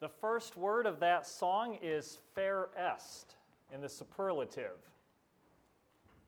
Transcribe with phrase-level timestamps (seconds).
[0.00, 3.36] The first word of that song is fair est
[3.72, 4.78] in the superlative.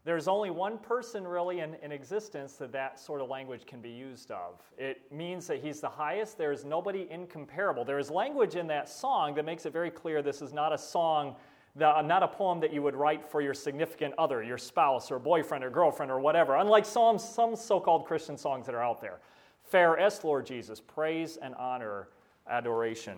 [0.04, 3.88] There's only one person really in, in existence that that sort of language can be
[3.88, 4.60] used of.
[4.76, 6.36] It means that he's the highest.
[6.36, 7.82] There is nobody incomparable.
[7.82, 10.78] There is language in that song that makes it very clear this is not a
[10.78, 11.36] song,
[11.76, 15.18] that, not a poem that you would write for your significant other, your spouse or
[15.18, 19.00] boyfriend or girlfriend or whatever, unlike some, some so called Christian songs that are out
[19.00, 19.20] there.
[19.62, 22.08] Fair est, Lord Jesus, praise and honor,
[22.50, 23.14] adoration.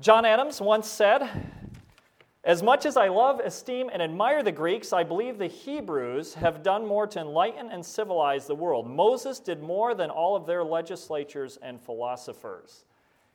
[0.00, 1.28] John Adams once said,
[2.44, 6.62] as much as I love, esteem, and admire the Greeks, I believe the Hebrews have
[6.62, 8.88] done more to enlighten and civilize the world.
[8.88, 12.84] Moses did more than all of their legislatures and philosophers.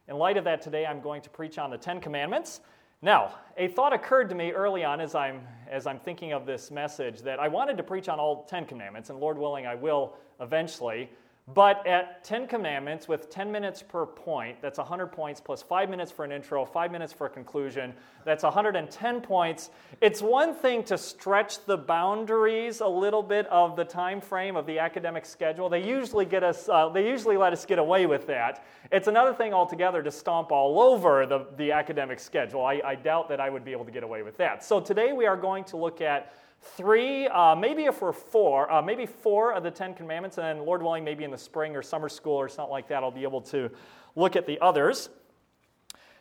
[0.08, 2.62] In light of that, today I'm going to preach on the Ten Commandments.
[3.02, 6.72] Now, a thought occurred to me early on as I'm, as I'm thinking of this
[6.72, 10.16] message that I wanted to preach on all Ten Commandments, and Lord willing, I will
[10.40, 11.10] eventually.
[11.54, 16.10] But at 10 commandments with 10 minutes per point, that's 100 points plus 5 minutes
[16.10, 17.94] for an intro, 5 minutes for a conclusion,
[18.24, 19.70] that's 110 points.
[20.00, 24.66] It's one thing to stretch the boundaries a little bit of the time frame of
[24.66, 25.68] the academic schedule.
[25.68, 28.64] They usually get us uh, they usually let us get away with that.
[28.90, 32.64] It's another thing altogether to stomp all over the, the academic schedule.
[32.64, 34.64] I, I doubt that I would be able to get away with that.
[34.64, 38.82] So today we are going to look at three, uh, maybe if we're four, uh,
[38.82, 41.82] maybe four of the Ten Commandments, and then Lord willing, maybe in the spring or
[41.82, 43.70] summer school or something like that, I'll be able to
[44.16, 45.10] look at the others.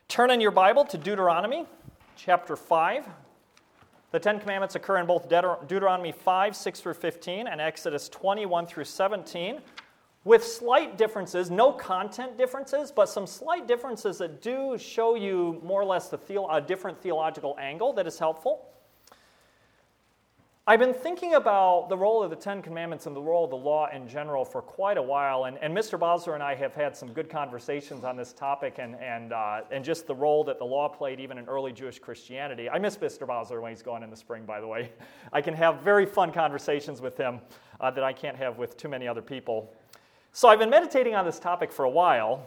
[0.09, 1.67] Turn in your Bible to Deuteronomy
[2.17, 3.09] chapter 5.
[4.11, 8.85] The Ten Commandments occur in both Deuteronomy 5, 6 through 15, and Exodus 21 through
[8.85, 9.61] 17,
[10.25, 15.81] with slight differences, no content differences, but some slight differences that do show you more
[15.81, 16.19] or less the
[16.51, 18.69] a different theological angle that is helpful.
[20.65, 23.57] I've been thinking about the role of the Ten Commandments and the role of the
[23.57, 25.99] law in general for quite a while, and, and Mr.
[25.99, 29.85] Bosler and I have had some good conversations on this topic and, and, uh, and
[29.85, 32.71] just the role that the law played even in early Jewish Christianity.
[32.71, 33.27] I miss Mr.
[33.27, 34.93] Bosler when he's gone in the spring, by the way.
[35.33, 37.41] I can have very fun conversations with him
[37.81, 39.75] uh, that I can't have with too many other people.
[40.31, 42.47] So I've been meditating on this topic for a while,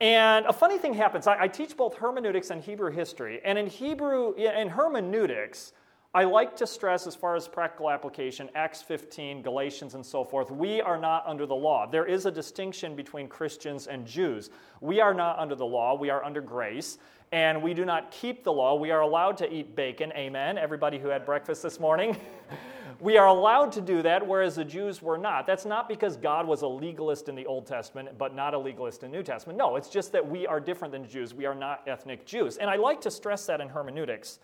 [0.00, 1.26] and a funny thing happens.
[1.26, 5.72] I, I teach both hermeneutics and Hebrew history, and in Hebrew, in hermeneutics,
[6.14, 10.50] I like to stress, as far as practical application, Acts 15, Galatians, and so forth,
[10.50, 11.86] we are not under the law.
[11.86, 14.50] There is a distinction between Christians and Jews.
[14.82, 16.98] We are not under the law, we are under grace,
[17.32, 18.74] and we do not keep the law.
[18.74, 20.12] We are allowed to eat bacon.
[20.12, 20.58] Amen.
[20.58, 22.14] Everybody who had breakfast this morning.
[23.00, 25.46] we are allowed to do that, whereas the Jews were not.
[25.46, 29.02] That's not because God was a legalist in the Old Testament, but not a legalist
[29.02, 29.58] in the New Testament.
[29.58, 31.32] No, it's just that we are different than Jews.
[31.32, 32.58] We are not ethnic Jews.
[32.58, 34.40] And I like to stress that in hermeneutics.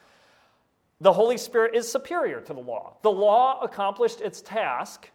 [1.00, 2.97] The Holy Spirit is superior to the law.
[3.03, 5.10] The law accomplished its task,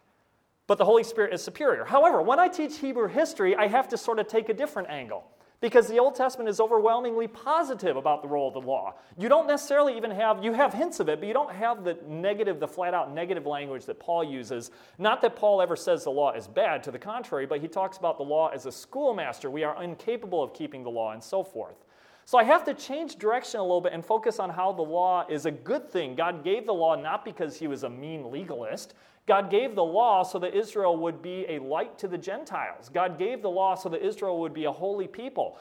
[0.65, 1.83] but the Holy Spirit is superior.
[1.83, 5.25] However, when I teach Hebrew history, I have to sort of take a different angle
[5.63, 8.95] because the Old Testament is overwhelmingly positive about the role of the law.
[9.17, 11.97] You don't necessarily even have, you have hints of it, but you don't have the
[12.05, 14.71] negative, the flat out negative language that Paul uses.
[14.97, 17.97] Not that Paul ever says the law is bad, to the contrary, but he talks
[17.97, 19.49] about the law as a schoolmaster.
[19.49, 21.85] We are incapable of keeping the law and so forth.
[22.25, 25.25] So I have to change direction a little bit and focus on how the law
[25.29, 26.15] is a good thing.
[26.15, 28.93] God gave the law not because he was a mean legalist.
[29.25, 32.89] God gave the law so that Israel would be a light to the Gentiles.
[32.89, 35.57] God gave the law so that Israel would be a holy people.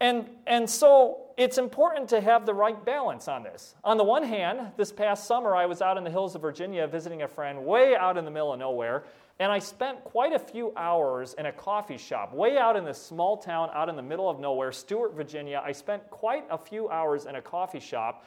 [0.00, 3.74] And, and so it's important to have the right balance on this.
[3.84, 6.86] On the one hand, this past summer I was out in the hills of Virginia
[6.86, 9.04] visiting a friend way out in the middle of nowhere,
[9.40, 13.02] and I spent quite a few hours in a coffee shop way out in this
[13.02, 15.62] small town out in the middle of nowhere, Stuart, Virginia.
[15.64, 18.26] I spent quite a few hours in a coffee shop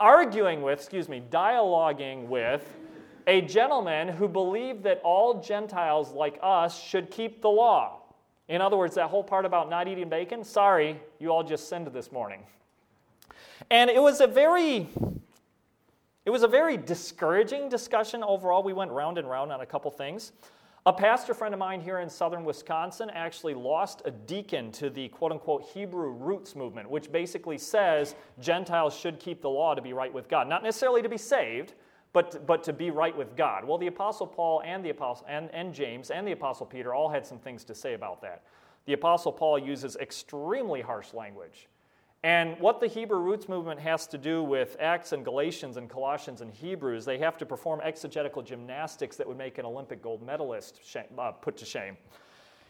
[0.00, 2.74] arguing with, excuse me, dialoguing with
[3.26, 8.00] a gentleman who believed that all Gentiles like us should keep the law.
[8.48, 11.88] In other words, that whole part about not eating bacon, sorry, you all just sinned
[11.88, 12.40] this morning.
[13.70, 14.88] And it was a very
[16.26, 18.64] it was a very discouraging discussion overall.
[18.64, 20.32] We went round and round on a couple things.
[20.84, 25.08] A pastor friend of mine here in southern Wisconsin actually lost a deacon to the
[25.08, 29.92] quote unquote Hebrew roots movement, which basically says Gentiles should keep the law to be
[29.92, 30.48] right with God.
[30.48, 31.74] Not necessarily to be saved,
[32.12, 33.64] but, but to be right with God.
[33.64, 37.08] Well, the Apostle Paul and, the Apostle, and, and James and the Apostle Peter all
[37.08, 38.42] had some things to say about that.
[38.86, 41.68] The Apostle Paul uses extremely harsh language.
[42.22, 46.40] And what the Hebrew roots movement has to do with Acts and Galatians and Colossians
[46.40, 50.80] and Hebrews, they have to perform exegetical gymnastics that would make an Olympic gold medalist
[50.84, 51.96] shame, uh, put to shame.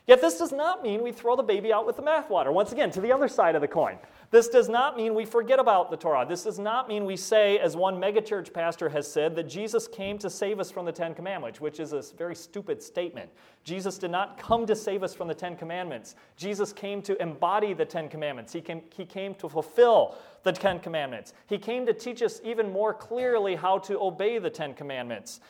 [0.06, 2.52] Yet this does not mean we throw the baby out with the bathwater.
[2.52, 3.98] Once again, to the other side of the coin.
[4.31, 6.26] This does not mean we forget about the Torah.
[6.28, 10.19] This does not mean we say, as one megachurch pastor has said, that Jesus came
[10.19, 13.31] to save us from the Ten Commandments, which is a very stupid statement.
[13.62, 16.17] Jesus did not come to save us from the Ten Commandments.
[16.37, 18.52] Jesus came to embody the Ten Commandments.
[18.52, 21.32] He came, he came to fulfill the Ten Commandments.
[21.46, 25.40] He came to teach us even more clearly how to obey the Ten Commandments.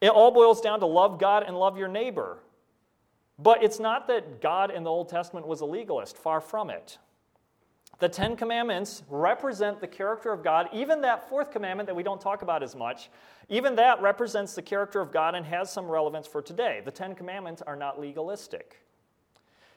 [0.00, 2.38] It all boils down to love God and love your neighbor.
[3.38, 6.98] But it's not that God in the Old Testament was a legalist, far from it.
[8.02, 10.68] The Ten Commandments represent the character of God.
[10.72, 13.10] Even that fourth commandment that we don't talk about as much,
[13.48, 16.82] even that represents the character of God and has some relevance for today.
[16.84, 18.80] The Ten Commandments are not legalistic.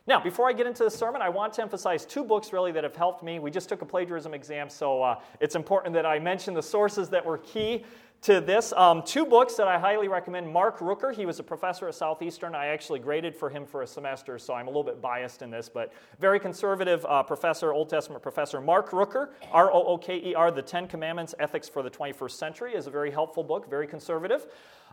[0.08, 2.84] Now, before I get into the sermon, I want to emphasize two books really that
[2.84, 3.38] have helped me.
[3.38, 7.10] We just took a plagiarism exam, so uh, it's important that I mention the sources
[7.10, 7.86] that were key
[8.26, 8.74] to this.
[8.74, 10.52] Um, two books that I highly recommend.
[10.52, 12.56] Mark Rooker, he was a professor at Southeastern.
[12.56, 15.52] I actually graded for him for a semester, so I'm a little bit biased in
[15.52, 18.60] this, but very conservative uh, professor, Old Testament professor.
[18.60, 22.32] Mark Rooker, R O O K E R, The Ten Commandments Ethics for the 21st
[22.32, 24.48] Century, is a very helpful book, very conservative.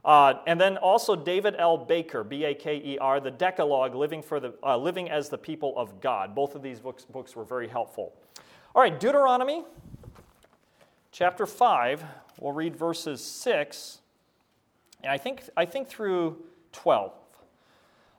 [0.04, 1.78] Uh, and then also David L.
[1.78, 5.38] Baker, B A K E R, The Decalogue, Living, for the, uh, Living as the
[5.38, 6.34] People of God.
[6.34, 8.12] Both of these books, books were very helpful.
[8.74, 9.64] All right, Deuteronomy
[11.12, 12.02] chapter 5,
[12.40, 14.00] we'll read verses 6,
[15.02, 16.42] and I think, I think through
[16.72, 17.12] 12.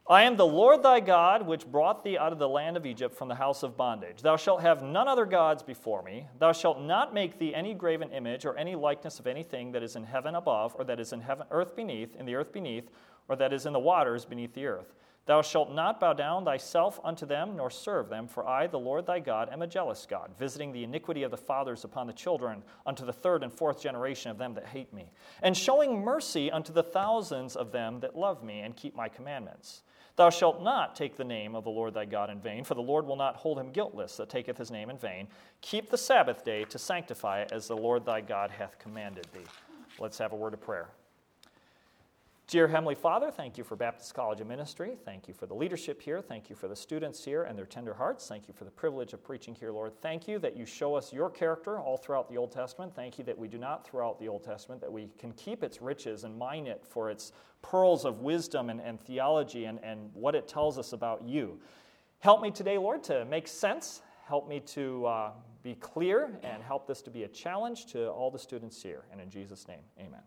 [0.07, 3.16] I am the Lord thy God, which brought thee out of the land of Egypt
[3.16, 4.22] from the house of bondage.
[4.22, 6.28] Thou shalt have none other gods before me.
[6.40, 9.96] Thou shalt not make thee any graven image or any likeness of anything that is
[9.96, 12.92] in heaven above, or that is in heaven, earth beneath, in the earth beneath,
[13.28, 14.94] or that is in the waters beneath the earth.
[15.25, 19.06] Thou shalt not bow down thyself unto them, nor serve them, for I, the Lord
[19.06, 22.62] thy God, am a jealous God, visiting the iniquity of the fathers upon the children,
[22.86, 25.12] unto the third and fourth generation of them that hate me,
[25.42, 29.84] and showing mercy unto the thousands of them that love me and keep my commandments.
[30.18, 32.81] Thou shalt not take the name of the Lord thy God in vain, for the
[32.81, 35.28] Lord will not hold him guiltless that taketh his name in vain.
[35.62, 39.46] Keep the Sabbath day to sanctify it, as the Lord thy God hath commanded thee.
[40.00, 40.90] Let's have a word of prayer.
[42.48, 44.98] Dear Heavenly Father, thank you for Baptist College of Ministry.
[45.06, 46.22] Thank you for the leadership here.
[46.22, 48.28] Thank you for the students here and their tender hearts.
[48.28, 49.94] Thank you for the privilege of preaching here, Lord.
[50.01, 52.94] Thank you that you show us your character all throughout the Old Testament.
[52.94, 55.81] Thank you that we do not throughout the Old Testament, that we can keep its
[55.81, 57.31] riches and mine it for its
[57.62, 61.60] pearls of wisdom and, and theology and, and what it tells us about you.
[62.19, 64.01] Help me today, Lord, to make sense.
[64.28, 65.31] Help me to uh,
[65.63, 69.06] be clear and help this to be a challenge to all the students here.
[69.12, 70.22] And in Jesus' name, amen.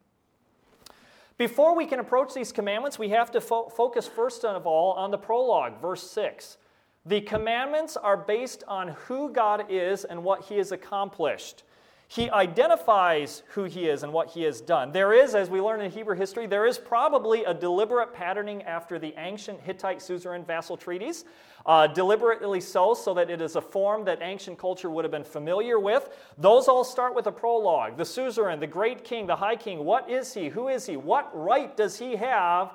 [1.39, 5.11] Before we can approach these commandments, we have to fo- focus first of all on
[5.11, 6.57] the prologue, verse 6.
[7.05, 11.63] The commandments are based on who God is and what He has accomplished.
[12.09, 14.93] He identifies who He is and what He has done.
[14.93, 18.99] There is, as we learn in Hebrew history, there is probably a deliberate patterning after
[18.99, 21.25] the ancient Hittite suzerain vassal treaties
[21.67, 25.25] uh, deliberately so, so that it is a form that ancient culture would have been
[25.25, 26.11] familiar with.
[26.39, 27.97] Those all start with a prologue.
[27.97, 30.49] The suzerain, the great king, the high king, what is he?
[30.49, 30.97] Who is he?
[30.97, 32.73] What right does he have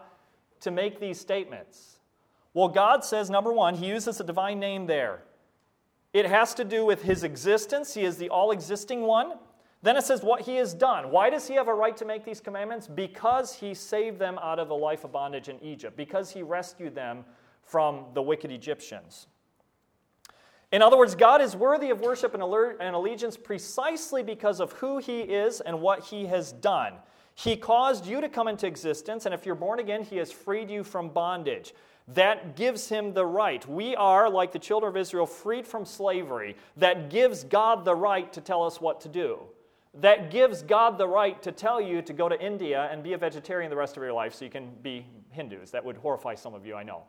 [0.59, 1.99] to make these statements?
[2.53, 5.23] Well, God says, number one, he uses a divine name there.
[6.13, 7.93] It has to do with his existence.
[7.93, 9.33] He is the all existing one.
[9.81, 11.09] Then it says what he has done.
[11.09, 12.87] Why does he have a right to make these commandments?
[12.87, 16.93] Because he saved them out of the life of bondage in Egypt, because he rescued
[16.93, 17.25] them
[17.63, 19.27] from the wicked Egyptians.
[20.71, 22.43] In other words, God is worthy of worship and
[22.95, 26.93] allegiance precisely because of who He is and what He has done.
[27.35, 30.69] He caused you to come into existence, and if you're born again, He has freed
[30.69, 31.73] you from bondage.
[32.07, 33.67] That gives Him the right.
[33.67, 36.57] We are, like the children of Israel, freed from slavery.
[36.77, 39.39] That gives God the right to tell us what to do.
[39.95, 43.17] That gives God the right to tell you to go to India and be a
[43.17, 45.71] vegetarian the rest of your life so you can be Hindus.
[45.71, 47.03] That would horrify some of you, I know.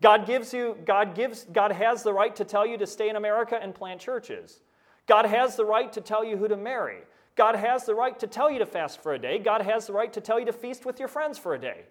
[0.00, 3.16] God gives you, God gives, God has the right to tell you to stay in
[3.16, 4.62] America and plant churches.
[5.06, 6.98] God has the right to tell you who to marry.
[7.34, 9.38] God has the right to tell you to fast for a day.
[9.38, 11.84] God has the right to tell you to feast with your friends for a day.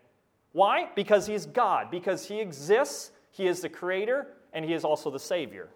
[0.51, 0.89] Why?
[0.95, 5.19] Because He's God, because He exists, He is the Creator, and He is also the
[5.19, 5.69] Savior.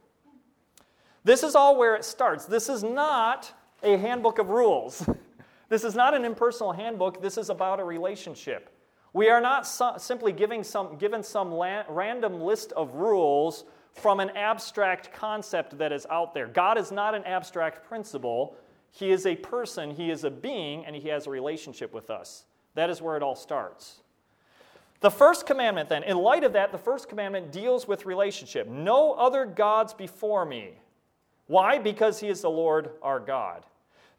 [1.24, 2.46] This is all where it starts.
[2.46, 5.08] This is not a handbook of rules.
[5.70, 7.22] this is not an impersonal handbook.
[7.22, 8.70] This is about a relationship.
[9.14, 9.68] We are not
[10.02, 15.92] simply giving some, given some la- random list of rules from an abstract concept that
[15.92, 16.48] is out there.
[16.48, 18.56] God is not an abstract principle.
[18.92, 22.46] He is a person, He is a being, and He has a relationship with us.
[22.76, 24.02] That is where it all starts.
[25.02, 28.68] The first commandment, then, in light of that, the first commandment deals with relationship.
[28.68, 30.76] No other gods before me.
[31.48, 31.80] Why?
[31.80, 33.66] Because He is the Lord our God.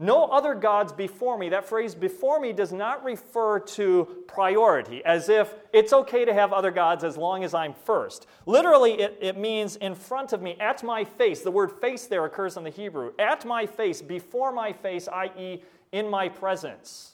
[0.01, 1.51] No other gods before me.
[1.51, 6.53] That phrase before me does not refer to priority, as if it's okay to have
[6.53, 8.27] other gods as long as I'm first.
[8.45, 11.43] Literally, it, it means in front of me, at my face.
[11.43, 13.13] The word face there occurs in the Hebrew.
[13.21, 15.63] At my face, before my face, i.e.,
[15.93, 17.12] in my presence.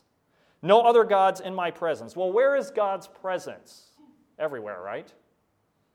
[0.62, 2.17] No other gods in my presence.
[2.17, 3.93] Well, where is God's presence?
[4.38, 5.12] Everywhere, right?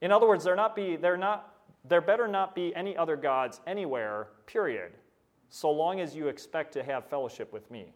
[0.01, 1.49] In other words, there not be there not
[1.85, 4.93] there better not be any other gods anywhere, period
[5.53, 7.93] so long as you expect to have fellowship with me.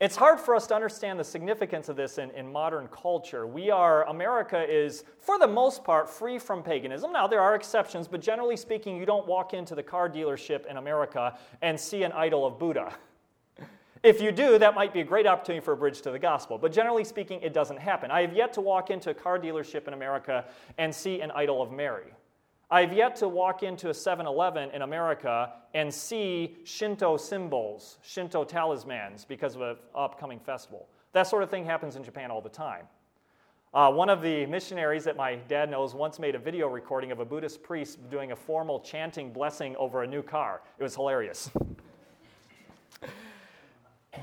[0.00, 3.46] It's hard for us to understand the significance of this in, in modern culture.
[3.46, 7.12] We are, America is, for the most part, free from paganism.
[7.12, 10.78] Now, there are exceptions, but generally speaking, you don't walk into the car dealership in
[10.78, 12.94] America and see an idol of Buddha.
[14.06, 16.58] If you do, that might be a great opportunity for a bridge to the gospel.
[16.58, 18.08] But generally speaking, it doesn't happen.
[18.12, 20.44] I have yet to walk into a car dealership in America
[20.78, 22.14] and see an idol of Mary.
[22.70, 28.44] I've yet to walk into a 7 Eleven in America and see Shinto symbols, Shinto
[28.44, 30.86] talismans, because of an upcoming festival.
[31.12, 32.86] That sort of thing happens in Japan all the time.
[33.74, 37.18] Uh, one of the missionaries that my dad knows once made a video recording of
[37.18, 40.62] a Buddhist priest doing a formal chanting blessing over a new car.
[40.78, 41.50] It was hilarious.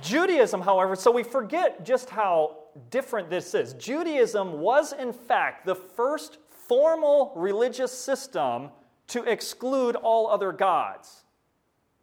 [0.01, 2.57] Judaism, however, so we forget just how
[2.89, 3.73] different this is.
[3.73, 8.69] Judaism was, in fact, the first formal religious system
[9.07, 11.23] to exclude all other gods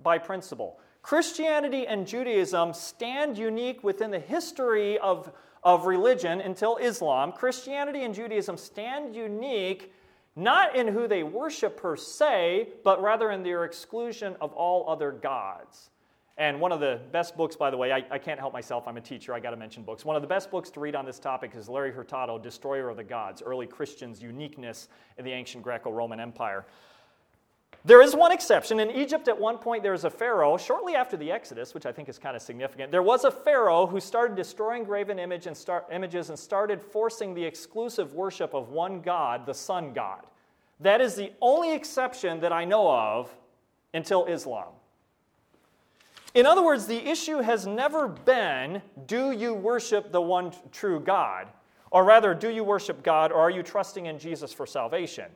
[0.03, 0.79] by principle.
[1.03, 5.33] Christianity and Judaism stand unique within the history of,
[5.65, 7.33] of religion until Islam.
[7.33, 9.93] Christianity and Judaism stand unique
[10.37, 15.11] not in who they worship per se, but rather in their exclusion of all other
[15.11, 15.91] gods.
[16.41, 18.97] And one of the best books, by the way, I, I can't help myself, I'm
[18.97, 20.07] a teacher, I got to mention books.
[20.07, 22.97] One of the best books to read on this topic is Larry Hurtado, Destroyer of
[22.97, 26.65] the Gods Early Christians' Uniqueness in the Ancient Greco Roman Empire.
[27.85, 28.81] There is one exception.
[28.81, 31.93] In Egypt, at one point, there was a pharaoh, shortly after the Exodus, which I
[31.93, 32.91] think is kind of significant.
[32.91, 37.35] There was a pharaoh who started destroying graven image and start, images and started forcing
[37.35, 40.23] the exclusive worship of one god, the sun god.
[40.81, 43.31] That is the only exception that I know of
[43.93, 44.73] until Islam.
[46.35, 51.49] In other words, the issue has never been do you worship the one true God?
[51.91, 55.27] Or rather, do you worship God or are you trusting in Jesus for salvation?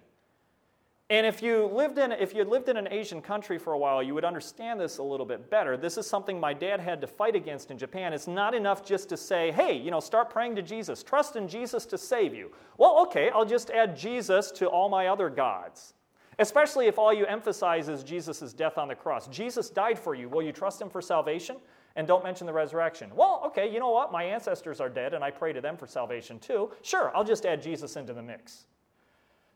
[1.10, 4.02] And if you lived in if you lived in an Asian country for a while,
[4.02, 5.76] you would understand this a little bit better.
[5.76, 8.14] This is something my dad had to fight against in Japan.
[8.14, 11.02] It's not enough just to say, "Hey, you know, start praying to Jesus.
[11.02, 15.08] Trust in Jesus to save you." Well, okay, I'll just add Jesus to all my
[15.08, 15.92] other gods.
[16.38, 19.28] Especially if all you emphasize is Jesus' death on the cross.
[19.28, 20.28] Jesus died for you.
[20.28, 21.56] Will you trust him for salvation?
[21.96, 23.10] And don't mention the resurrection.
[23.14, 24.10] Well, okay, you know what?
[24.10, 26.72] My ancestors are dead and I pray to them for salvation too.
[26.82, 28.66] Sure, I'll just add Jesus into the mix.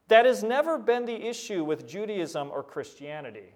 [0.07, 3.55] That has never been the issue with Judaism or Christianity.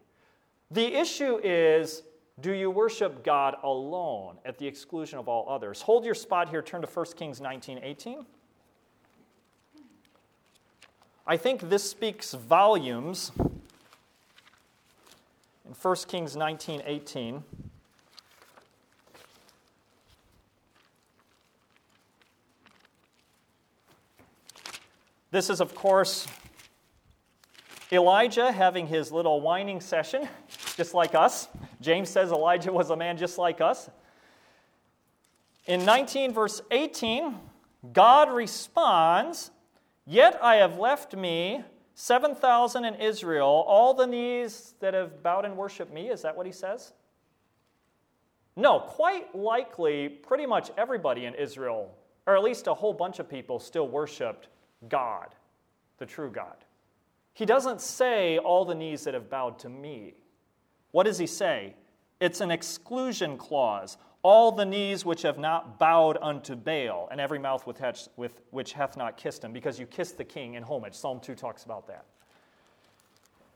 [0.71, 2.03] The issue is
[2.41, 5.83] do you worship God alone at the exclusion of all others?
[5.83, 8.27] Hold your spot here, turn to 1 Kings 19 18.
[11.25, 13.31] I think this speaks volumes
[15.65, 17.45] in 1 Kings 19 18.
[25.31, 26.27] This is, of course,
[27.93, 30.29] Elijah having his little whining session,
[30.77, 31.49] just like us.
[31.81, 33.89] James says Elijah was a man just like us.
[35.67, 37.39] In 19, verse 18,
[37.93, 39.53] God responds
[40.07, 41.63] Yet I have left me
[41.95, 46.09] 7,000 in Israel, all the knees that have bowed and worshiped me.
[46.09, 46.93] Is that what he says?
[48.57, 51.95] No, quite likely, pretty much everybody in Israel,
[52.27, 54.49] or at least a whole bunch of people, still worshiped
[54.89, 55.29] God,
[55.99, 56.57] the true God.
[57.35, 60.15] He doesn't say all the knees that have bowed to me.
[60.91, 61.75] What does he say?
[62.21, 67.39] It's an exclusion clause all the knees which have not bowed unto Baal, and every
[67.39, 67.83] mouth with,
[68.17, 70.95] with, which hath not kissed him, because you kissed the king in homage.
[70.95, 72.05] Psalm 2 talks about that.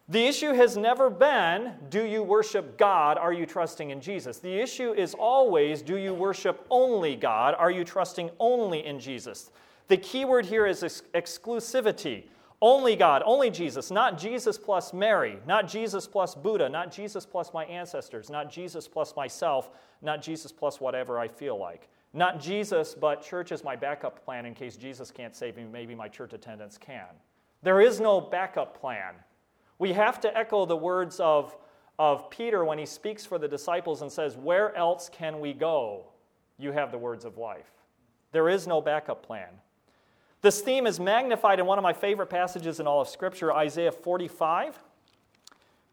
[0.08, 3.18] The issue has never been, do you worship God?
[3.18, 4.38] Are you trusting in Jesus?
[4.38, 7.54] The issue is always, do you worship only God?
[7.58, 9.50] Are you trusting only in Jesus?
[9.88, 12.24] The key word here is ex- exclusivity.
[12.62, 17.52] Only God, only Jesus, not Jesus plus Mary, not Jesus plus Buddha, not Jesus plus
[17.52, 19.70] my ancestors, not Jesus plus myself,
[20.00, 21.90] not Jesus plus whatever I feel like.
[22.14, 25.94] Not Jesus, but church is my backup plan in case Jesus can't save me, maybe
[25.94, 27.04] my church attendance can.
[27.62, 29.14] There is no backup plan.
[29.78, 31.54] We have to echo the words of,
[31.98, 36.06] of Peter when he speaks for the disciples and says, Where else can we go?
[36.58, 37.70] You have the words of life.
[38.32, 39.50] There is no backup plan.
[40.46, 43.90] This theme is magnified in one of my favorite passages in all of Scripture, Isaiah
[43.90, 44.78] 45.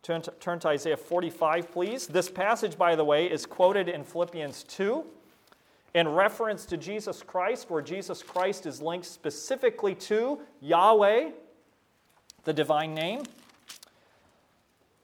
[0.04, 2.06] Turn to, turn to Isaiah 45, please.
[2.06, 5.04] This passage, by the way, is quoted in Philippians 2
[5.96, 11.32] in reference to Jesus Christ, where Jesus Christ is linked specifically to Yahweh,
[12.44, 13.24] the divine name.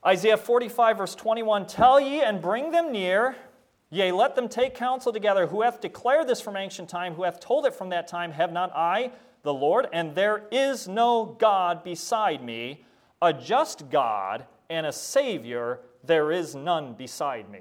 [0.06, 3.34] Isaiah 45, verse 21 Tell ye and bring them near,
[3.90, 5.48] yea, let them take counsel together.
[5.48, 7.14] Who hath declared this from ancient time?
[7.14, 8.30] Who hath told it from that time?
[8.30, 9.10] Have not I,
[9.42, 9.88] the Lord?
[9.92, 12.84] And there is no God beside me,
[13.22, 17.60] a just God and a Savior, there is none beside me.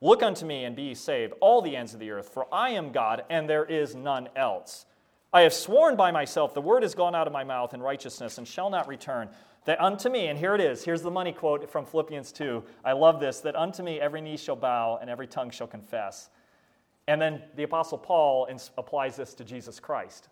[0.00, 2.92] Look unto me and be saved, all the ends of the earth, for I am
[2.92, 4.84] God, and there is none else.
[5.32, 8.36] I have sworn by myself, the word is gone out of my mouth in righteousness,
[8.38, 9.30] and shall not return.
[9.64, 12.62] That unto me, and here it is, here's the money quote from Philippians 2.
[12.84, 16.30] I love this that unto me every knee shall bow, and every tongue shall confess.
[17.06, 20.28] And then the Apostle Paul applies this to Jesus Christ.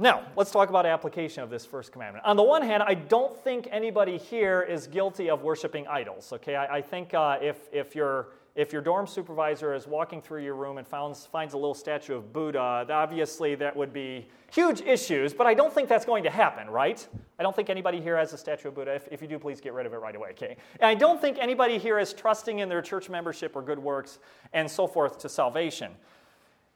[0.00, 2.24] Now, let's talk about application of this first commandment.
[2.24, 6.32] On the one hand, I don't think anybody here is guilty of worshiping idols.
[6.32, 10.42] Okay, I, I think uh, if, if, your, if your dorm supervisor is walking through
[10.42, 14.80] your room and finds, finds a little statue of Buddha, obviously that would be huge
[14.80, 17.06] issues, but I don't think that's going to happen, right?
[17.38, 18.94] I don't think anybody here has a statue of Buddha.
[18.94, 20.56] If, if you do, please get rid of it right away, okay?
[20.80, 24.18] And I don't think anybody here is trusting in their church membership or good works
[24.54, 25.92] and so forth to salvation.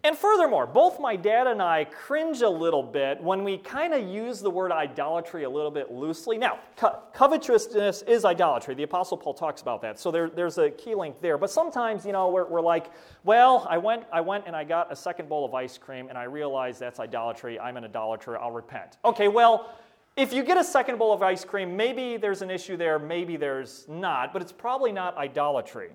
[0.05, 4.07] And furthermore, both my dad and I cringe a little bit when we kind of
[4.07, 6.37] use the word idolatry a little bit loosely.
[6.37, 8.75] Now, co- covetousness is idolatry.
[8.75, 9.99] The Apostle Paul talks about that.
[9.99, 11.39] So there, there's a key link there.
[11.39, 12.91] But sometimes, you know, we're, we're like,
[13.25, 16.19] well, I went, I went and I got a second bowl of ice cream and
[16.19, 17.59] I realized that's idolatry.
[17.59, 18.39] I'm an idolater.
[18.39, 18.99] I'll repent.
[19.07, 19.71] Okay, well,
[20.19, 23.37] if you get a second bowl of ice cream, maybe there's an issue there, maybe
[23.37, 25.91] there's not, but it's probably not idolatry.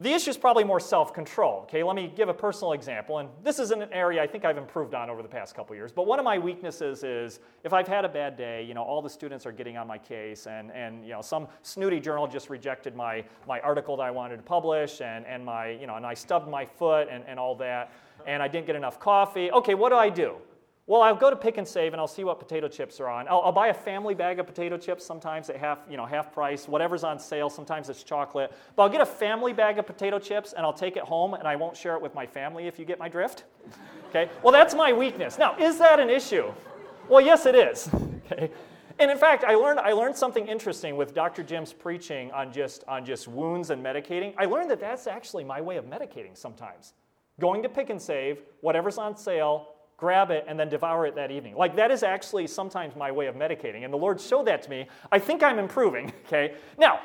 [0.00, 1.60] The issue is probably more self control.
[1.62, 3.18] Okay, let me give a personal example.
[3.18, 5.92] And this is an area I think I've improved on over the past couple years.
[5.92, 9.00] But one of my weaknesses is if I've had a bad day, you know, all
[9.00, 12.50] the students are getting on my case, and, and you know, some snooty journal just
[12.50, 16.04] rejected my, my article that I wanted to publish, and, and, my, you know, and
[16.04, 17.92] I stubbed my foot and, and all that,
[18.26, 19.52] and I didn't get enough coffee.
[19.52, 20.38] Okay, what do I do?
[20.86, 23.26] Well, I'll go to Pick and Save and I'll see what potato chips are on.
[23.26, 26.30] I'll, I'll, buy a family bag of potato chips sometimes at half, you know, half
[26.30, 27.48] price, whatever's on sale.
[27.48, 28.52] Sometimes it's chocolate.
[28.76, 31.48] But I'll get a family bag of potato chips and I'll take it home and
[31.48, 33.44] I won't share it with my family if you get my drift.
[34.10, 34.30] Okay?
[34.42, 35.38] Well, that's my weakness.
[35.38, 36.52] Now, is that an issue?
[37.08, 37.88] Well, yes, it is.
[38.32, 38.50] Okay?
[38.98, 41.42] And in fact, I learned, I learned something interesting with Dr.
[41.42, 44.32] Jim's preaching on just, on just wounds and medicating.
[44.38, 46.94] I learned that that's actually my way of medicating sometimes.
[47.38, 51.30] Going to Pick and Save, whatever's on sale, grab it, and then devour it that
[51.30, 51.54] evening.
[51.54, 53.84] Like, that is actually sometimes my way of medicating.
[53.84, 54.88] And the Lord showed that to me.
[55.12, 56.54] I think I'm improving, okay?
[56.78, 57.00] Now,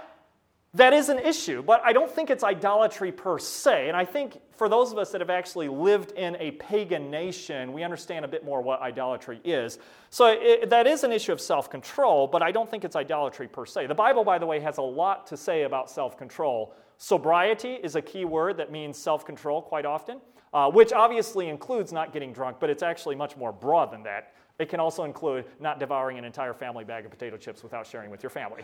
[0.75, 3.88] that is an issue, but I don't think it's idolatry per se.
[3.88, 7.73] And I think for those of us that have actually lived in a pagan nation,
[7.73, 9.80] we understand a bit more what idolatry is.
[10.12, 13.47] So it, that is an issue of self control, but I don't think it's idolatry
[13.47, 13.88] per se.
[13.88, 16.75] The Bible, by the way, has a lot to say about self control.
[16.97, 20.21] Sobriety is a key word that means self control quite often
[20.53, 24.33] uh, which obviously includes not getting drunk, but it's actually much more broad than that.
[24.57, 28.09] It can also include not devouring an entire family bag of potato chips without sharing
[28.09, 28.63] with your family.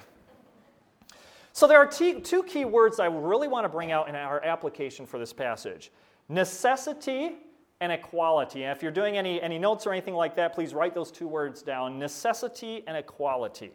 [1.53, 4.43] So there are t- two key words I really want to bring out in our
[4.43, 5.91] application for this passage
[6.27, 7.37] necessity
[7.79, 8.63] and equality.
[8.63, 11.27] And if you're doing any, any notes or anything like that, please write those two
[11.27, 13.71] words down necessity and equality.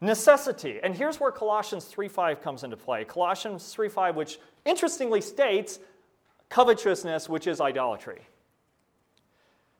[0.00, 0.78] Necessity.
[0.82, 3.04] And here's where Colossians 3:5 comes into play.
[3.04, 5.80] Colossians 3:5 which interestingly states
[6.48, 8.22] covetousness, which is idolatry.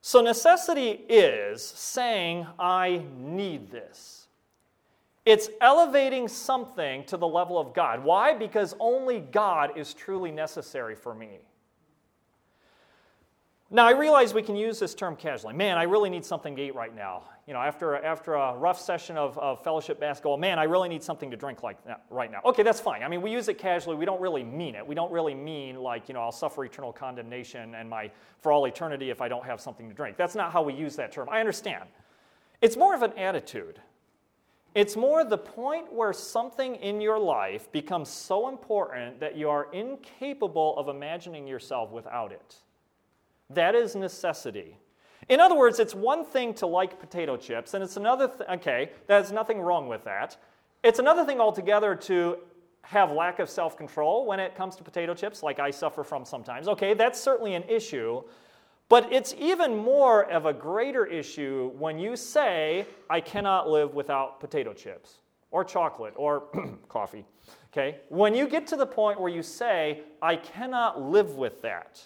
[0.01, 4.27] So, necessity is saying, I need this.
[5.25, 8.03] It's elevating something to the level of God.
[8.03, 8.33] Why?
[8.33, 11.39] Because only God is truly necessary for me.
[13.69, 15.53] Now, I realize we can use this term casually.
[15.53, 17.23] Man, I really need something to eat right now.
[17.47, 21.01] You know, after, after a rough session of, of fellowship basketball, man, I really need
[21.01, 22.41] something to drink like that right now.
[22.43, 23.03] Okay, that's fine.
[23.03, 23.95] I mean, we use it casually.
[23.95, 24.85] We don't really mean it.
[24.85, 28.65] We don't really mean like, you know, I'll suffer eternal condemnation and my for all
[28.65, 30.17] eternity if I don't have something to drink.
[30.17, 31.29] That's not how we use that term.
[31.29, 31.85] I understand.
[32.61, 33.79] It's more of an attitude.
[34.75, 39.67] It's more the point where something in your life becomes so important that you are
[39.71, 42.57] incapable of imagining yourself without it.
[43.49, 44.77] That is necessity.
[45.29, 48.91] In other words, it's one thing to like potato chips, and it's another, th- okay,
[49.07, 50.37] there's nothing wrong with that.
[50.83, 52.37] It's another thing altogether to
[52.83, 56.23] have lack of self control when it comes to potato chips, like I suffer from
[56.23, 56.67] sometimes.
[56.69, 58.23] Okay, that's certainly an issue.
[58.89, 64.39] But it's even more of a greater issue when you say, I cannot live without
[64.39, 65.15] potato chips
[65.51, 66.43] or chocolate or
[66.87, 67.25] coffee.
[67.73, 67.97] Okay?
[68.07, 72.01] When you get to the point where you say, I cannot live with that,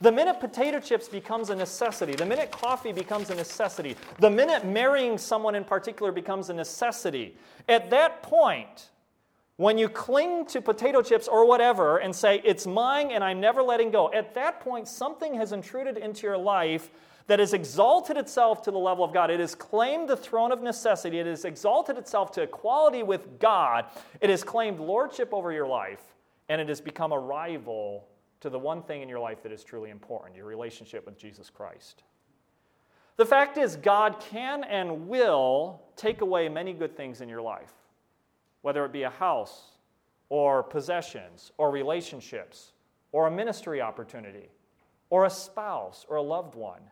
[0.00, 4.64] The minute potato chips becomes a necessity, the minute coffee becomes a necessity, the minute
[4.64, 7.36] marrying someone in particular becomes a necessity,
[7.68, 8.90] at that point,
[9.56, 13.60] when you cling to potato chips or whatever and say, it's mine and I'm never
[13.60, 16.90] letting go, at that point, something has intruded into your life
[17.26, 19.32] that has exalted itself to the level of God.
[19.32, 21.18] It has claimed the throne of necessity.
[21.18, 23.86] It has exalted itself to equality with God.
[24.20, 26.14] It has claimed lordship over your life,
[26.48, 28.06] and it has become a rival
[28.40, 31.50] to the one thing in your life that is truly important your relationship with Jesus
[31.50, 32.02] Christ.
[33.16, 37.72] The fact is, God can and will take away many good things in your life,
[38.62, 39.72] whether it be a house,
[40.28, 42.72] or possessions, or relationships,
[43.12, 44.50] or a ministry opportunity,
[45.10, 46.82] or a spouse, or a loved one.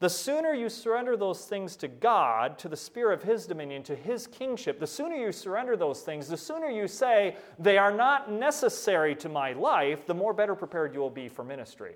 [0.00, 3.94] The sooner you surrender those things to God, to the sphere of His dominion, to
[3.94, 8.30] His kingship, the sooner you surrender those things, the sooner you say, they are not
[8.30, 11.94] necessary to my life, the more better prepared you will be for ministry.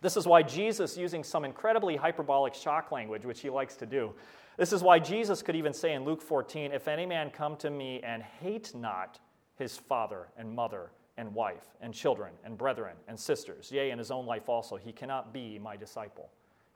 [0.00, 4.14] This is why Jesus, using some incredibly hyperbolic shock language, which he likes to do,
[4.56, 7.70] this is why Jesus could even say in Luke 14, If any man come to
[7.70, 9.18] me and hate not
[9.56, 14.10] his father and mother and wife and children and brethren and sisters, yea, and his
[14.10, 16.30] own life also, he cannot be my disciple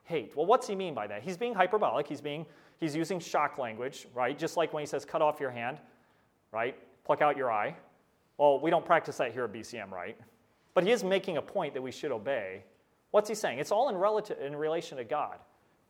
[0.04, 0.36] hate.
[0.36, 1.22] Well, what's he mean by that?
[1.22, 2.06] He's being hyperbolic.
[2.06, 2.46] He's being
[2.78, 4.38] he's using shock language, right?
[4.38, 5.78] Just like when he says cut off your hand,
[6.52, 6.76] right?
[7.04, 7.74] Pluck out your eye.
[8.38, 10.16] Well, we don't practice that here at BCM, right?
[10.74, 12.64] But he is making a point that we should obey.
[13.10, 13.58] What's he saying?
[13.58, 15.38] It's all in relative in relation to God.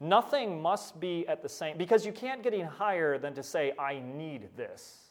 [0.00, 3.72] Nothing must be at the same because you can't get any higher than to say
[3.79, 5.05] I need this.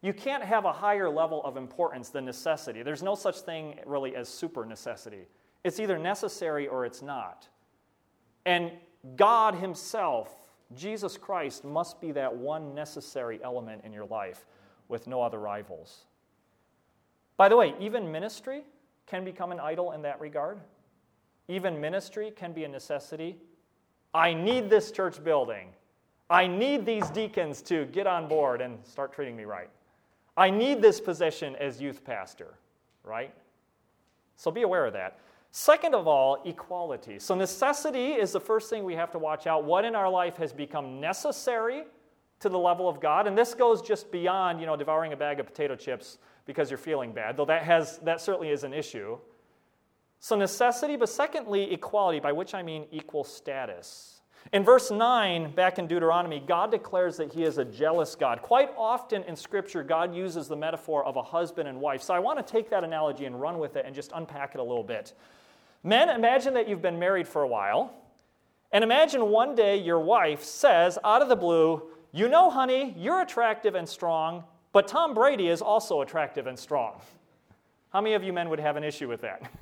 [0.00, 2.82] You can't have a higher level of importance than necessity.
[2.82, 5.26] There's no such thing really as super necessity.
[5.64, 7.48] It's either necessary or it's not.
[8.46, 8.70] And
[9.16, 10.34] God Himself,
[10.74, 14.46] Jesus Christ, must be that one necessary element in your life
[14.88, 16.06] with no other rivals.
[17.36, 18.62] By the way, even ministry
[19.06, 20.58] can become an idol in that regard.
[21.48, 23.36] Even ministry can be a necessity.
[24.14, 25.68] I need this church building.
[26.30, 29.70] I need these deacons to get on board and start treating me right.
[30.36, 32.54] I need this position as youth pastor,
[33.04, 33.32] right?
[34.36, 35.18] So be aware of that.
[35.58, 37.18] Second of all, equality.
[37.18, 39.64] So, necessity is the first thing we have to watch out.
[39.64, 41.84] What in our life has become necessary
[42.40, 43.26] to the level of God?
[43.26, 46.76] And this goes just beyond, you know, devouring a bag of potato chips because you're
[46.76, 49.16] feeling bad, though that, has, that certainly is an issue.
[50.20, 54.20] So, necessity, but secondly, equality, by which I mean equal status.
[54.52, 58.42] In verse 9, back in Deuteronomy, God declares that He is a jealous God.
[58.42, 62.02] Quite often in Scripture, God uses the metaphor of a husband and wife.
[62.02, 64.58] So I want to take that analogy and run with it and just unpack it
[64.58, 65.14] a little bit.
[65.86, 67.94] Men, imagine that you've been married for a while,
[68.72, 73.20] and imagine one day your wife says out of the blue, You know, honey, you're
[73.20, 77.00] attractive and strong, but Tom Brady is also attractive and strong.
[77.90, 79.48] How many of you men would have an issue with that?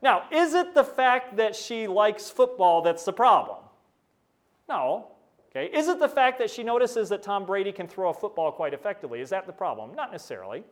[0.00, 3.58] Now, is it the fact that she likes football that's the problem?
[4.68, 5.08] No.
[5.50, 5.76] Okay.
[5.76, 8.72] Is it the fact that she notices that Tom Brady can throw a football quite
[8.74, 9.20] effectively?
[9.20, 9.92] Is that the problem?
[9.96, 10.62] Not necessarily.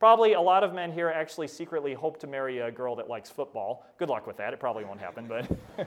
[0.00, 3.28] Probably a lot of men here actually secretly hope to marry a girl that likes
[3.28, 3.86] football.
[3.98, 4.54] Good luck with that.
[4.54, 5.46] It probably won't happen, but.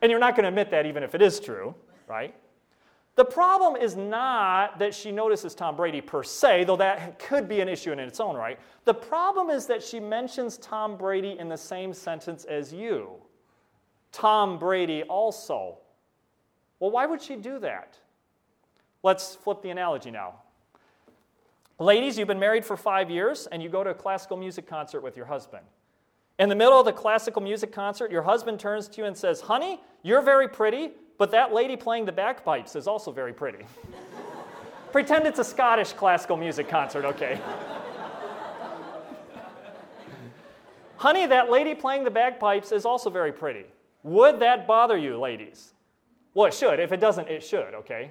[0.00, 1.74] and you're not going to admit that even if it is true,
[2.08, 2.32] right?
[3.16, 7.60] The problem is not that she notices Tom Brady per se, though that could be
[7.60, 8.60] an issue in its own right.
[8.84, 13.16] The problem is that she mentions Tom Brady in the same sentence as you.
[14.12, 15.78] Tom Brady also.
[16.78, 17.98] Well, why would she do that?
[19.02, 20.34] Let's flip the analogy now.
[21.80, 25.00] Ladies, you've been married for five years and you go to a classical music concert
[25.00, 25.64] with your husband.
[26.38, 29.40] In the middle of the classical music concert, your husband turns to you and says,
[29.40, 33.64] Honey, you're very pretty, but that lady playing the bagpipes is also very pretty.
[34.92, 37.40] Pretend it's a Scottish classical music concert, okay?
[40.98, 43.64] Honey, that lady playing the bagpipes is also very pretty.
[44.02, 45.72] Would that bother you, ladies?
[46.34, 46.78] Well, it should.
[46.78, 48.10] If it doesn't, it should, okay?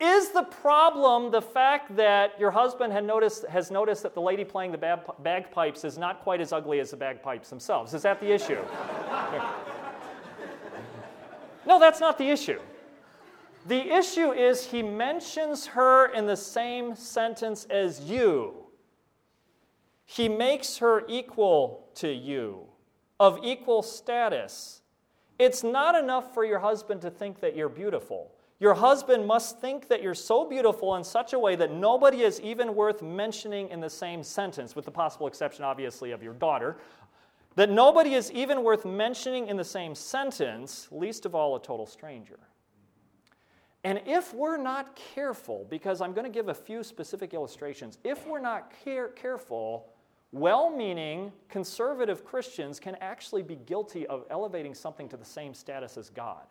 [0.00, 4.72] Is the problem the fact that your husband noticed, has noticed that the lady playing
[4.72, 7.94] the bagpipes is not quite as ugly as the bagpipes themselves?
[7.94, 8.58] Is that the issue?
[11.66, 12.58] no, that's not the issue.
[13.66, 18.64] The issue is he mentions her in the same sentence as you.
[20.04, 22.66] He makes her equal to you,
[23.18, 24.82] of equal status.
[25.38, 28.32] It's not enough for your husband to think that you're beautiful.
[28.60, 32.40] Your husband must think that you're so beautiful in such a way that nobody is
[32.40, 36.76] even worth mentioning in the same sentence, with the possible exception, obviously, of your daughter.
[37.56, 41.86] That nobody is even worth mentioning in the same sentence, least of all a total
[41.86, 42.38] stranger.
[43.84, 48.26] And if we're not careful, because I'm going to give a few specific illustrations, if
[48.26, 49.92] we're not care- careful,
[50.32, 55.98] well meaning conservative Christians can actually be guilty of elevating something to the same status
[55.98, 56.46] as God.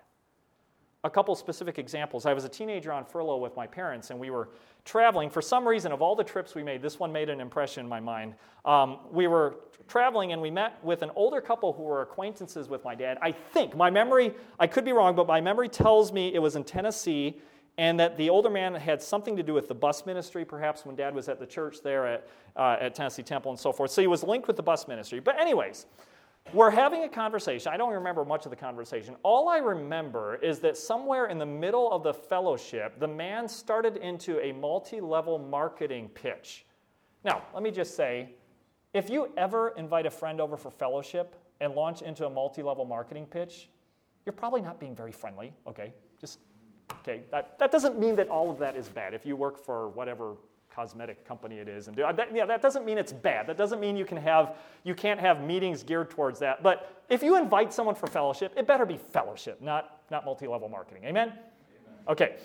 [1.05, 2.25] A couple specific examples.
[2.25, 4.49] I was a teenager on furlough with my parents, and we were
[4.85, 5.29] traveling.
[5.29, 7.89] For some reason, of all the trips we made, this one made an impression in
[7.89, 8.35] my mind.
[8.63, 9.55] Um, we were
[9.89, 13.17] traveling, and we met with an older couple who were acquaintances with my dad.
[13.21, 16.55] I think, my memory, I could be wrong, but my memory tells me it was
[16.55, 17.37] in Tennessee,
[17.77, 20.95] and that the older man had something to do with the bus ministry, perhaps when
[20.95, 23.91] dad was at the church there at, uh, at Tennessee Temple and so forth.
[23.91, 25.19] So he was linked with the bus ministry.
[25.19, 25.85] But, anyways,
[26.53, 27.71] we're having a conversation.
[27.73, 29.15] I don't remember much of the conversation.
[29.23, 33.97] All I remember is that somewhere in the middle of the fellowship, the man started
[33.97, 36.65] into a multi level marketing pitch.
[37.23, 38.29] Now, let me just say
[38.93, 42.85] if you ever invite a friend over for fellowship and launch into a multi level
[42.85, 43.69] marketing pitch,
[44.25, 45.93] you're probably not being very friendly, okay?
[46.21, 46.39] Just,
[46.99, 47.23] okay.
[47.31, 49.13] That, that doesn't mean that all of that is bad.
[49.13, 50.35] If you work for whatever
[50.73, 51.87] cosmetic company it is.
[51.87, 53.47] And do uh, that, yeah, that doesn't mean it's bad.
[53.47, 56.63] That doesn't mean you can have you can't have meetings geared towards that.
[56.63, 61.03] But if you invite someone for fellowship it better be fellowship not not multi-level marketing.
[61.05, 61.39] Amen, amen.
[62.07, 62.35] okay.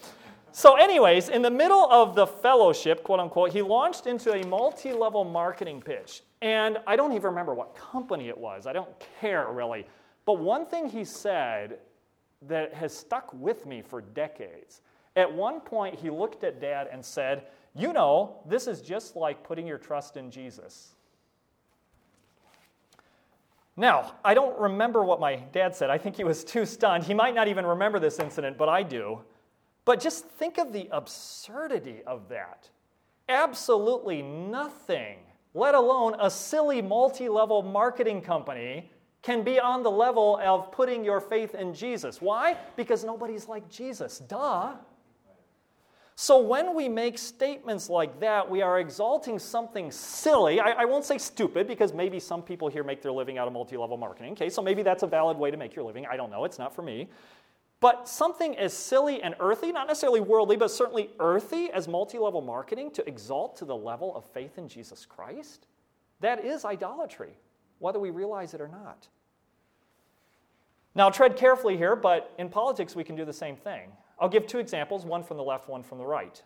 [0.52, 5.24] So anyways in the middle of the fellowship quote unquote he launched into a multi-level
[5.24, 6.22] marketing pitch.
[6.40, 8.66] And i don't even remember what company it was.
[8.66, 8.88] I don't
[9.20, 9.86] care really.
[10.24, 11.78] But one thing he said
[12.42, 14.82] that has stuck with me for decades.
[15.16, 19.42] At one point he looked at dad and said you know, this is just like
[19.44, 20.94] putting your trust in Jesus.
[23.76, 25.88] Now, I don't remember what my dad said.
[25.88, 27.04] I think he was too stunned.
[27.04, 29.20] He might not even remember this incident, but I do.
[29.84, 32.68] But just think of the absurdity of that.
[33.28, 35.18] Absolutely nothing,
[35.54, 38.90] let alone a silly multi level marketing company,
[39.22, 42.20] can be on the level of putting your faith in Jesus.
[42.20, 42.56] Why?
[42.76, 44.18] Because nobody's like Jesus.
[44.18, 44.74] Duh.
[46.20, 50.58] So when we make statements like that, we are exalting something silly.
[50.58, 53.52] I, I, won't say stupid because maybe some people here make their living out of
[53.52, 54.32] multi level marketing.
[54.32, 56.06] Okay, so maybe that's a valid way to make your living.
[56.10, 57.08] I don't know, it's not for me.
[57.78, 62.40] But something as silly and earthy, not necessarily worldly, but certainly earthy as multi level
[62.40, 65.68] marketing to exalt to the level of faith in Jesus Christ,
[66.18, 67.38] that is idolatry,
[67.78, 69.06] whether we realize it or not.
[70.96, 73.92] Now, tread carefully here, but in politics we can do the same thing.
[74.20, 76.42] I'll give two examples, one from the left, one from the right.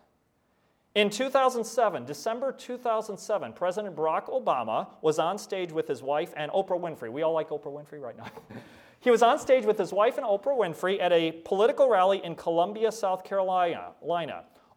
[0.95, 6.79] In 2007, December 2007, President Barack Obama was on stage with his wife and Oprah
[6.79, 7.11] Winfrey.
[7.11, 8.27] We all like Oprah Winfrey right now.
[9.01, 12.35] he was on stage with his wife and Oprah Winfrey at a political rally in
[12.35, 13.93] Columbia, South Carolina.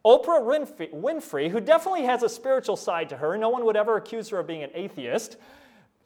[0.06, 0.40] Oprah
[0.94, 4.38] Winfrey, who definitely has a spiritual side to her, no one would ever accuse her
[4.38, 5.36] of being an atheist,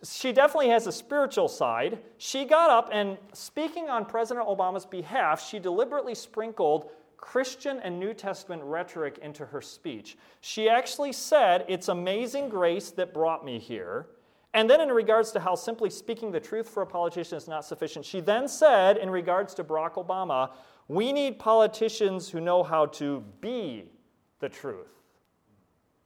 [0.03, 1.99] she definitely has a spiritual side.
[2.19, 8.15] She got up and, speaking on President Obama's behalf, she deliberately sprinkled Christian and New
[8.15, 10.17] Testament rhetoric into her speech.
[10.41, 14.07] She actually said, It's amazing grace that brought me here.
[14.53, 17.65] And then, in regards to how simply speaking the truth for a politician is not
[17.65, 20.51] sufficient, she then said, in regards to Barack Obama,
[20.89, 23.93] we need politicians who know how to be
[24.41, 25.00] the truth.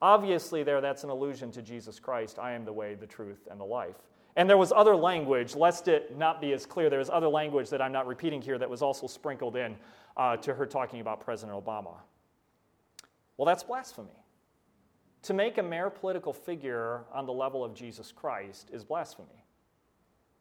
[0.05, 2.39] Obviously, there that's an allusion to Jesus Christ.
[2.39, 3.97] I am the way, the truth, and the life.
[4.37, 7.71] And there was other language, lest it not be as clear, there was other language
[7.71, 9.75] that I'm not repeating here that was also sprinkled in
[10.19, 11.95] uh, to her talking about President Obama.
[13.39, 14.11] Well, that's blasphemy.
[15.23, 19.47] To make a mere political figure on the level of Jesus Christ is blasphemy.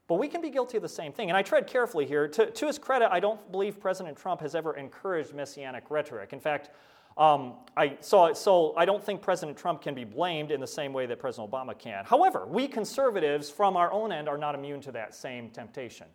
[0.07, 1.29] But we can be guilty of the same thing.
[1.29, 2.27] And I tread carefully here.
[2.27, 6.33] To, to his credit, I don't believe President Trump has ever encouraged messianic rhetoric.
[6.33, 6.71] In fact,
[7.17, 10.93] um, I, so, so I don't think President Trump can be blamed in the same
[10.93, 12.05] way that President Obama can.
[12.05, 16.07] However, we conservatives, from our own end, are not immune to that same temptation.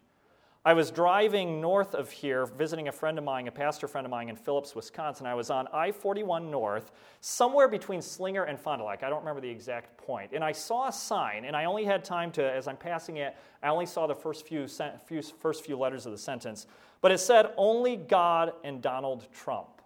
[0.65, 4.11] I was driving north of here, visiting a friend of mine, a pastor friend of
[4.11, 5.25] mine in Phillips, Wisconsin.
[5.25, 9.05] I was on I 41 North, somewhere between Slinger and Fond du Lac.
[9.05, 10.33] I don't remember the exact point.
[10.33, 13.37] And I saw a sign, and I only had time to, as I'm passing it,
[13.63, 14.67] I only saw the first few,
[15.07, 16.67] few, first few letters of the sentence.
[17.01, 19.78] But it said, Only God and Donald Trump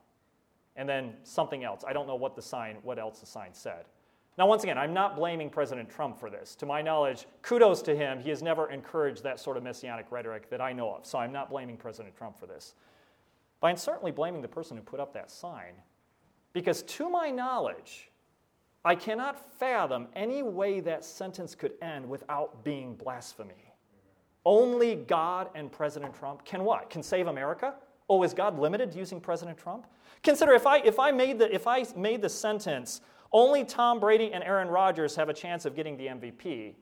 [0.76, 1.84] and then something else.
[1.86, 3.84] I don't know what the sign, what else the sign said.
[4.38, 6.54] Now, once again, I'm not blaming President Trump for this.
[6.56, 8.18] To my knowledge, kudos to him.
[8.18, 11.04] He has never encouraged that sort of messianic rhetoric that I know of.
[11.04, 12.74] So I'm not blaming President Trump for this.
[13.60, 15.74] But I'm certainly blaming the person who put up that sign.
[16.54, 18.10] Because to my knowledge,
[18.84, 23.72] I cannot fathom any way that sentence could end without being blasphemy.
[24.44, 26.90] Only God and President Trump can what?
[26.90, 27.74] Can save America?
[28.12, 29.86] Oh, is God limited using President Trump?
[30.22, 33.00] Consider if I, if I, made, the, if I made the sentence,
[33.32, 36.74] only Tom Brady and Aaron Rodgers have a chance of getting the MVP.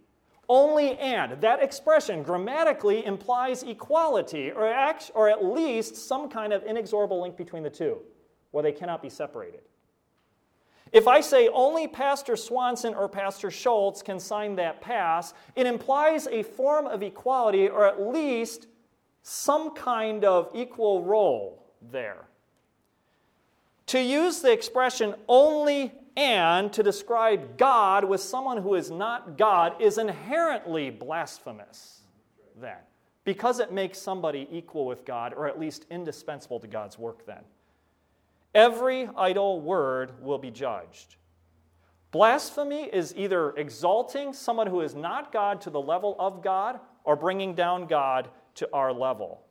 [0.48, 1.40] Only and.
[1.40, 7.36] That expression grammatically implies equality, or, act, or at least some kind of inexorable link
[7.36, 8.00] between the two.
[8.50, 9.60] or they cannot be separated.
[10.90, 16.26] If I say only Pastor Swanson or Pastor Schultz can sign that pass, it implies
[16.26, 18.66] a form of equality or at least
[19.22, 22.26] some kind of equal role there.
[23.86, 29.80] To use the expression only and to describe God with someone who is not God
[29.80, 32.02] is inherently blasphemous,
[32.60, 32.76] then,
[33.24, 37.42] because it makes somebody equal with God or at least indispensable to God's work, then.
[38.54, 41.16] Every idle word will be judged.
[42.10, 47.14] Blasphemy is either exalting someone who is not God to the level of God or
[47.14, 49.42] bringing down God to our level.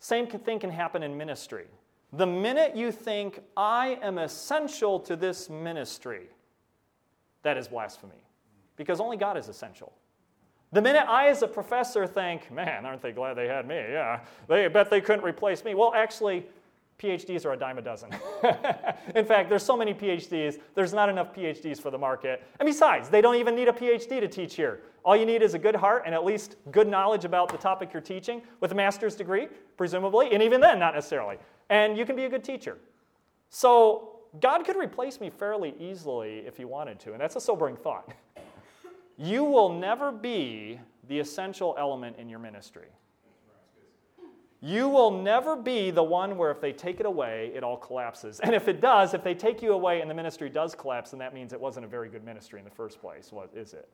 [0.00, 1.66] Same thing can happen in ministry.
[2.12, 6.28] The minute you think, I am essential to this ministry,
[7.42, 8.22] that is blasphemy.
[8.76, 9.92] Because only God is essential.
[10.72, 13.76] The minute I, as a professor, think, man, aren't they glad they had me?
[13.76, 15.74] Yeah, they bet they couldn't replace me.
[15.74, 16.46] Well, actually,
[16.98, 18.10] PhDs are a dime a dozen.
[19.14, 22.42] in fact, there's so many PhDs, there's not enough PhDs for the market.
[22.58, 24.80] And besides, they don't even need a PhD to teach here.
[25.04, 27.92] All you need is a good heart and at least good knowledge about the topic
[27.92, 31.36] you're teaching with a master's degree, presumably, and even then, not necessarily.
[31.70, 32.78] And you can be a good teacher.
[33.50, 37.76] So, God could replace me fairly easily if He wanted to, and that's a sobering
[37.76, 38.12] thought.
[39.16, 42.88] you will never be the essential element in your ministry.
[44.60, 48.40] You will never be the one where if they take it away, it all collapses.
[48.40, 51.20] And if it does, if they take you away and the ministry does collapse, then
[51.20, 53.88] that means it wasn't a very good ministry in the first place, what is it?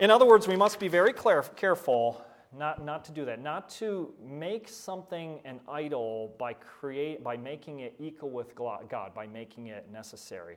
[0.00, 1.12] In other words, we must be very
[1.56, 2.24] careful
[2.56, 7.80] not, not to do that, not to make something an idol by, create, by making
[7.80, 10.56] it equal with God, by making it necessary.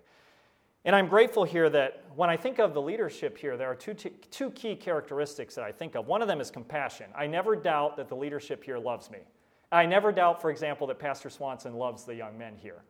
[0.86, 3.94] And I'm grateful here that when I think of the leadership here, there are two,
[3.94, 6.08] t- two key characteristics that I think of.
[6.08, 7.08] One of them is compassion.
[7.16, 9.20] I never doubt that the leadership here loves me.
[9.72, 12.82] I never doubt, for example, that Pastor Swanson loves the young men here.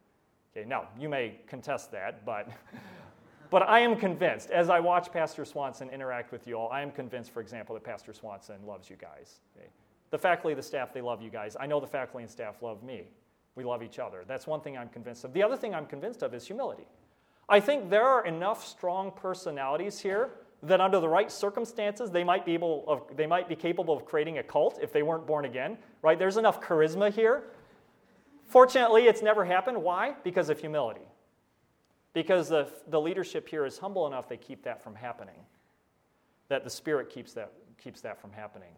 [0.56, 2.48] Okay, now, you may contest that, but,
[3.50, 6.92] but I am convinced, as I watch Pastor Swanson interact with you all, I am
[6.92, 9.42] convinced, for example, that Pastor Swanson loves you guys.
[9.58, 9.68] Okay?
[10.12, 11.58] The faculty, the staff, they love you guys.
[11.60, 13.08] I know the faculty and staff love me.
[13.56, 14.24] We love each other.
[14.28, 15.34] That's one thing I'm convinced of.
[15.34, 16.88] The other thing I'm convinced of is humility.
[17.50, 20.30] I think there are enough strong personalities here
[20.62, 24.06] that under the right circumstances they might be able of, they might be capable of
[24.06, 26.18] creating a cult if they weren't born again right?
[26.18, 27.44] There's enough charisma here.
[28.48, 29.82] Fortunately it's never happened.
[29.82, 30.16] Why?
[30.24, 31.08] Because of humility.
[32.14, 35.40] Because the, the leadership here is humble enough they keep that from happening.
[36.48, 38.72] That the spirit keeps that keeps that from happening.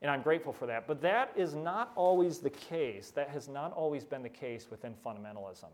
[0.00, 0.86] And i'm grateful for that.
[0.86, 3.10] But that is not always the case.
[3.10, 5.70] That has not always been the case within fundamentalism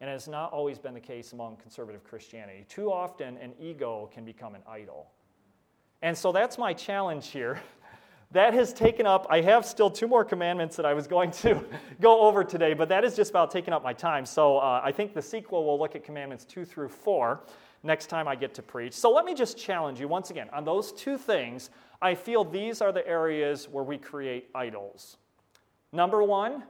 [0.00, 2.64] and it has not always been the case among conservative Christianity.
[2.68, 5.10] Too often, an ego can become an idol.
[6.02, 7.60] And so that's my challenge here.
[8.32, 11.64] That has taken up, I have still two more commandments that I was going to
[12.02, 14.26] go over today, but that is just about taking up my time.
[14.26, 17.40] So uh, I think the sequel will look at commandments two through four
[17.82, 18.92] next time I get to preach.
[18.92, 21.70] So let me just challenge you once again on those two things.
[22.02, 25.16] I feel these are the areas where we create idols.
[25.92, 26.64] Number one,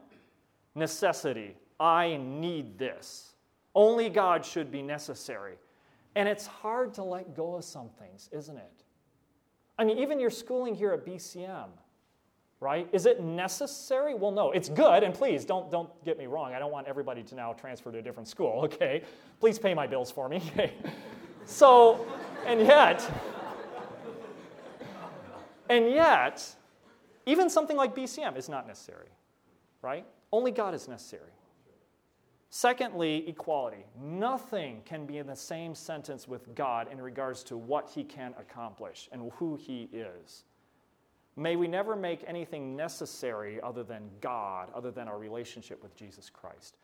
[0.76, 1.56] necessity.
[1.80, 3.34] I need this.
[3.74, 5.54] Only God should be necessary.
[6.16, 8.84] And it's hard to let go of some things, isn't it?
[9.78, 11.68] I mean, even your schooling here at BCM,
[12.58, 12.88] right?
[12.92, 14.14] Is it necessary?
[14.14, 16.54] Well, no, it's good, and please don't, don't get me wrong.
[16.54, 19.02] I don't want everybody to now transfer to a different school, okay?
[19.38, 20.42] Please pay my bills for me.
[21.44, 22.04] so,
[22.46, 23.08] and yet,
[25.70, 26.44] and yet,
[27.26, 29.08] even something like BCM is not necessary,
[29.82, 30.04] right?
[30.32, 31.30] Only God is necessary.
[32.50, 33.84] Secondly, equality.
[34.00, 38.34] Nothing can be in the same sentence with God in regards to what he can
[38.38, 40.44] accomplish and who he is.
[41.36, 46.30] May we never make anything necessary other than God, other than our relationship with Jesus
[46.30, 46.78] Christ.